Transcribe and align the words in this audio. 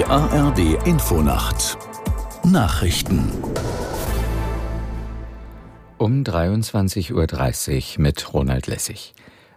Die 0.00 0.06
ARD 0.06 0.86
Infonacht 0.86 1.76
Nachrichten 2.42 3.30
um 5.98 6.22
23.30 6.22 7.12
Uhr 7.98 8.02
mit 8.02 8.32
Ronald 8.32 8.66
Lessig. 8.66 9.12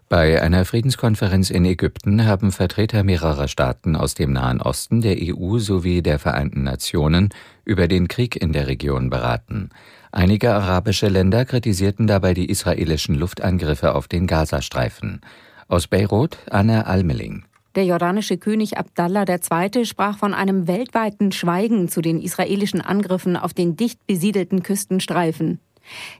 Bei 0.10 0.42
einer 0.42 0.66
Friedenskonferenz 0.66 1.50
in 1.50 1.64
Ägypten 1.64 2.26
haben 2.26 2.52
Vertreter 2.52 3.06
mehrerer 3.06 3.48
Staaten 3.48 3.96
aus 3.96 4.16
dem 4.16 4.34
Nahen 4.34 4.62
Osten, 4.62 5.00
der 5.00 5.16
EU 5.18 5.60
sowie 5.60 6.02
der 6.02 6.20
Vereinten 6.20 6.64
Nationen 6.64 7.30
über 7.64 7.88
den 7.88 8.10
Krieg 8.10 8.36
in 8.36 8.52
der 8.52 8.68
Region 8.68 9.10
beraten. 9.10 9.70
Einige 10.12 10.54
arabische 10.54 11.08
Länder 11.08 11.46
kritisierten 11.46 12.06
dabei 12.06 12.34
die 12.34 12.50
israelischen 12.50 13.16
Luftangriffe 13.16 13.96
auf 13.96 14.10
den 14.10 14.28
Gazastreifen. 14.28 15.22
Aus 15.70 15.88
Beirut 15.88 16.38
Anna 16.50 16.82
Almeling. 16.82 17.46
Der 17.76 17.86
jordanische 17.86 18.38
König 18.38 18.78
Abdallah 18.78 19.26
II. 19.28 19.86
sprach 19.86 20.18
von 20.18 20.36
einem 20.36 20.68
weltweiten 20.68 21.32
Schweigen 21.32 21.88
zu 21.90 22.02
den 22.02 22.22
israelischen 22.22 22.82
Angriffen 22.82 23.36
auf 23.36 23.54
den 23.54 23.76
dicht 23.76 24.06
besiedelten 24.06 24.62
Küstenstreifen. 24.62 25.60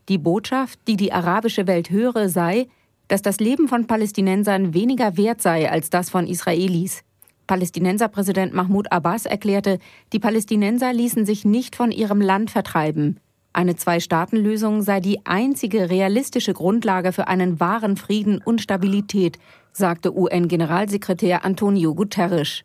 Die 0.10 0.18
Botschaft, 0.18 0.80
die 0.88 0.98
die 0.98 1.14
arabische 1.14 1.68
Welt 1.68 1.92
höre, 1.92 2.28
sei, 2.28 2.68
dass 3.08 3.22
das 3.22 3.40
Leben 3.40 3.68
von 3.68 3.86
Palästinensern 3.86 4.74
weniger 4.74 5.16
wert 5.16 5.42
sei 5.42 5.70
als 5.70 5.92
das 5.92 6.10
von 6.10 6.26
Israelis. 6.26 7.04
Palästinenserpräsident 7.46 8.54
Mahmoud 8.54 8.92
Abbas 8.92 9.28
erklärte, 9.28 9.78
die 10.12 10.20
Palästinenser 10.20 10.92
ließen 10.92 11.26
sich 11.26 11.46
nicht 11.46 11.76
von 11.76 11.92
ihrem 11.92 12.22
Land 12.22 12.50
vertreiben. 12.50 13.20
Eine 13.54 13.76
Zwei-Staaten-Lösung 13.76 14.82
sei 14.82 15.00
die 15.00 15.26
einzige 15.26 15.92
realistische 15.92 16.54
Grundlage 16.54 17.14
für 17.14 17.28
einen 17.28 17.60
wahren 17.60 17.98
Frieden 17.98 18.42
und 18.44 18.62
Stabilität, 18.62 19.38
sagte 19.72 20.16
UN-Generalsekretär 20.18 21.46
Antonio 21.46 21.94
Guterres. 21.94 22.64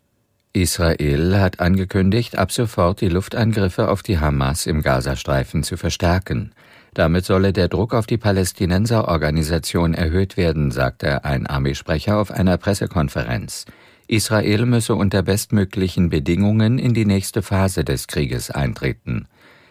Israel 0.55 1.39
hat 1.39 1.61
angekündigt, 1.61 2.39
ab 2.39 2.53
sofort 2.53 3.03
die 3.03 3.09
Luftangriffe 3.09 3.91
auf 3.91 4.03
die 4.03 4.19
Hamas 4.19 4.67
im 4.67 4.81
Gazastreifen 4.81 5.63
zu 5.63 5.77
verstärken. 5.77 6.53
Damit 6.95 7.27
solle 7.27 7.53
der 7.53 7.69
Druck 7.69 7.93
auf 7.93 8.07
die 8.07 8.17
Palästinenserorganisation 8.17 9.93
erhöht 9.93 10.39
werden, 10.39 10.71
sagte 10.71 11.23
ein 11.25 11.47
Armeesprecher 11.47 12.19
auf 12.19 12.31
einer 12.31 12.57
Pressekonferenz. 12.57 13.67
Israel 14.07 14.65
müsse 14.65 14.95
unter 14.95 15.23
bestmöglichen 15.23 16.09
Bedingungen 16.09 16.79
in 16.79 16.95
die 16.95 17.05
nächste 17.05 17.43
Phase 17.43 17.85
des 17.85 18.07
Krieges 18.07 18.51
eintreten. 18.51 19.29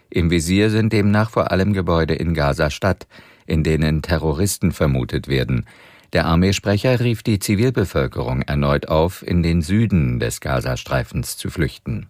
Im 0.09 0.31
Visier 0.31 0.69
sind 0.69 0.93
demnach 0.93 1.29
vor 1.29 1.51
allem 1.51 1.73
Gebäude 1.73 2.15
in 2.15 2.33
Gaza-Stadt, 2.33 3.07
in 3.45 3.63
denen 3.63 4.01
Terroristen 4.01 4.71
vermutet 4.71 5.27
werden. 5.27 5.65
Der 6.13 6.25
Armeesprecher 6.25 6.99
rief 6.99 7.23
die 7.23 7.39
Zivilbevölkerung 7.39 8.41
erneut 8.41 8.87
auf, 8.87 9.25
in 9.25 9.43
den 9.43 9.61
Süden 9.61 10.19
des 10.19 10.39
Gazastreifens 10.39 11.37
zu 11.37 11.49
flüchten. 11.49 12.09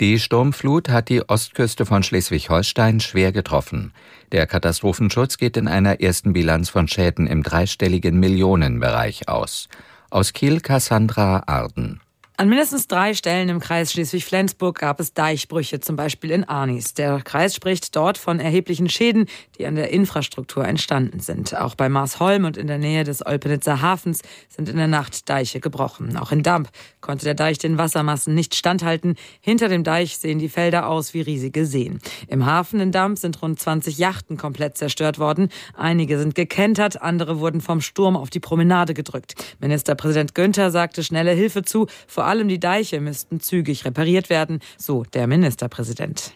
Die 0.00 0.18
Sturmflut 0.18 0.88
hat 0.88 1.10
die 1.10 1.28
Ostküste 1.28 1.84
von 1.84 2.02
Schleswig-Holstein 2.02 3.00
schwer 3.00 3.32
getroffen. 3.32 3.92
Der 4.32 4.46
Katastrophenschutz 4.46 5.36
geht 5.36 5.58
in 5.58 5.68
einer 5.68 6.00
ersten 6.00 6.32
Bilanz 6.32 6.70
von 6.70 6.88
Schäden 6.88 7.26
im 7.26 7.42
dreistelligen 7.42 8.18
Millionenbereich 8.18 9.28
aus. 9.28 9.68
Aus 10.08 10.32
Kiel 10.32 10.60
Cassandra 10.60 11.42
Arden. 11.46 12.00
An 12.40 12.48
mindestens 12.48 12.86
drei 12.86 13.12
Stellen 13.12 13.50
im 13.50 13.60
Kreis 13.60 13.92
Schleswig-Flensburg 13.92 14.78
gab 14.78 14.98
es 14.98 15.12
Deichbrüche, 15.12 15.80
zum 15.80 15.96
Beispiel 15.96 16.30
in 16.30 16.44
Arnis. 16.44 16.94
Der 16.94 17.20
Kreis 17.20 17.54
spricht 17.54 17.94
dort 17.94 18.16
von 18.16 18.40
erheblichen 18.40 18.88
Schäden, 18.88 19.26
die 19.58 19.66
an 19.66 19.74
der 19.74 19.90
Infrastruktur 19.90 20.66
entstanden 20.66 21.20
sind. 21.20 21.54
Auch 21.54 21.74
bei 21.74 21.90
Marsholm 21.90 22.46
und 22.46 22.56
in 22.56 22.66
der 22.66 22.78
Nähe 22.78 23.04
des 23.04 23.26
Olpenitzer 23.26 23.82
Hafens 23.82 24.22
sind 24.48 24.70
in 24.70 24.78
der 24.78 24.86
Nacht 24.86 25.28
Deiche 25.28 25.60
gebrochen. 25.60 26.16
Auch 26.16 26.32
in 26.32 26.42
Damp 26.42 26.70
konnte 27.02 27.26
der 27.26 27.34
Deich 27.34 27.58
den 27.58 27.76
Wassermassen 27.76 28.34
nicht 28.34 28.54
standhalten. 28.54 29.16
Hinter 29.42 29.68
dem 29.68 29.84
Deich 29.84 30.16
sehen 30.16 30.38
die 30.38 30.48
Felder 30.48 30.88
aus 30.88 31.12
wie 31.12 31.20
riesige 31.20 31.66
Seen. 31.66 31.98
Im 32.26 32.46
Hafen 32.46 32.80
in 32.80 32.90
Damp 32.90 33.18
sind 33.18 33.42
rund 33.42 33.60
20 33.60 33.98
Yachten 33.98 34.38
komplett 34.38 34.78
zerstört 34.78 35.18
worden. 35.18 35.50
Einige 35.76 36.18
sind 36.18 36.34
gekentert, 36.34 37.02
andere 37.02 37.38
wurden 37.38 37.60
vom 37.60 37.82
Sturm 37.82 38.16
auf 38.16 38.30
die 38.30 38.40
Promenade 38.40 38.94
gedrückt. 38.94 39.34
Ministerpräsident 39.58 40.34
Günther 40.34 40.70
sagte 40.70 41.04
schnelle 41.04 41.32
Hilfe 41.32 41.64
zu, 41.64 41.86
vor 42.06 42.29
allem 42.30 42.48
die 42.48 42.60
Deiche 42.60 43.00
müssten 43.00 43.40
zügig 43.40 43.84
repariert 43.84 44.30
werden, 44.30 44.60
so 44.78 45.02
der 45.02 45.26
Ministerpräsident. 45.26 46.32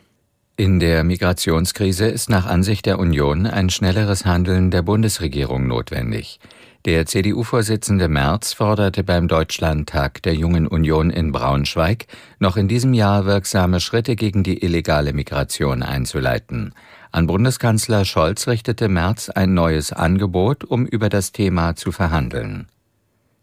In 0.56 0.78
der 0.78 1.02
Migrationskrise 1.02 2.06
ist 2.06 2.28
nach 2.28 2.46
Ansicht 2.46 2.86
der 2.86 2.98
Union 2.98 3.46
ein 3.46 3.70
schnelleres 3.70 4.24
Handeln 4.24 4.70
der 4.70 4.82
Bundesregierung 4.82 5.66
notwendig. 5.66 6.38
Der 6.84 7.06
CDU-Vorsitzende 7.06 8.08
Merz 8.08 8.52
forderte 8.52 9.04
beim 9.04 9.26
Deutschlandtag 9.26 10.22
der 10.22 10.34
Jungen 10.34 10.66
Union 10.66 11.10
in 11.10 11.32
Braunschweig, 11.32 12.06
noch 12.38 12.56
in 12.56 12.68
diesem 12.68 12.92
Jahr 12.92 13.24
wirksame 13.24 13.80
Schritte 13.80 14.16
gegen 14.16 14.42
die 14.42 14.62
illegale 14.62 15.12
Migration 15.12 15.82
einzuleiten. 15.82 16.74
An 17.10 17.26
Bundeskanzler 17.26 18.04
Scholz 18.04 18.46
richtete 18.48 18.88
Merz 18.88 19.30
ein 19.30 19.54
neues 19.54 19.92
Angebot, 19.92 20.64
um 20.64 20.84
über 20.84 21.08
das 21.08 21.32
Thema 21.32 21.74
zu 21.74 21.90
verhandeln. 21.90 22.66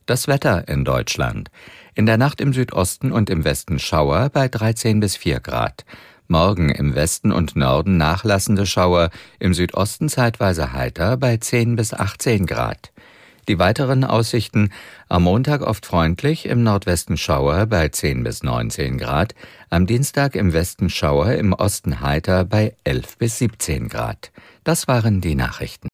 Das 0.08 0.28
Wetter 0.28 0.68
in 0.68 0.84
Deutschland. 0.84 1.52
In 1.94 2.06
der 2.08 2.18
Nacht 2.18 2.42
im 2.42 2.54
Südosten 2.54 3.12
und 3.12 3.30
im 3.30 3.44
Westen 3.44 3.78
Schauer 3.78 4.30
bei 4.30 4.48
13 4.48 5.00
bis 5.00 5.16
4 5.16 5.40
Grad. 5.40 5.86
Morgen 6.28 6.70
im 6.70 6.96
Westen 6.96 7.32
und 7.32 7.56
Norden 7.56 7.98
nachlassende 7.98 8.66
Schauer, 8.66 9.12
im 9.40 9.54
Südosten 9.54 10.10
zeitweise 10.10 10.74
heiter 10.74 11.18
bei 11.18 11.38
10 11.38 11.76
bis 11.76 11.94
18 11.94 12.48
Grad. 12.48 12.92
Die 13.48 13.60
weiteren 13.60 14.04
Aussichten 14.04 14.72
am 15.08 15.24
Montag 15.24 15.62
oft 15.62 15.86
freundlich, 15.86 16.46
im 16.46 16.64
Nordwesten 16.64 17.18
Schauer 17.18 17.66
bei 17.68 17.90
10 17.90 18.24
bis 18.24 18.44
19 18.44 18.98
Grad, 18.98 19.36
am 19.70 19.86
Dienstag 19.86 20.36
im 20.36 20.54
Westen 20.54 20.90
Schauer, 20.90 21.34
im 21.34 21.54
Osten 21.54 22.02
heiter 22.02 22.46
bei 22.46 22.76
11 22.86 23.18
bis 23.18 23.38
17 23.38 23.88
Grad. 23.90 24.32
Das 24.64 24.88
waren 24.88 25.22
die 25.22 25.36
Nachrichten. 25.36 25.90